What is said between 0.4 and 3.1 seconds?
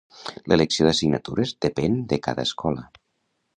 L'elecció d'assignatures depèn de cada escola.